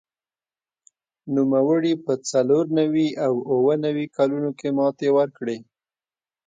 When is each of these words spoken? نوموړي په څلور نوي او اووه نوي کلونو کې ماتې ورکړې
نوموړي 1.35 1.93
په 2.05 2.13
څلور 2.29 2.65
نوي 2.79 3.07
او 3.25 3.33
اووه 3.51 3.75
نوي 3.85 4.05
کلونو 4.17 4.49
کې 4.59 4.69
ماتې 4.77 5.09
ورکړې 5.17 5.57